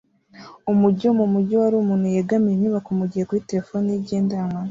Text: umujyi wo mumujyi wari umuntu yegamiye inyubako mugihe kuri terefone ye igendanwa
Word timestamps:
umujyi 0.71 1.03
wo 1.07 1.13
mumujyi 1.21 1.53
wari 1.61 1.75
umuntu 1.77 2.05
yegamiye 2.15 2.53
inyubako 2.55 2.89
mugihe 2.99 3.23
kuri 3.25 3.45
terefone 3.49 3.87
ye 3.91 3.97
igendanwa 4.01 4.59